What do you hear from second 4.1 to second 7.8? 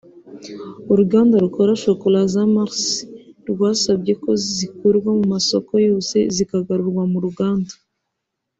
ko zikurwa ku masoko yose zikagarurwa mu ruganda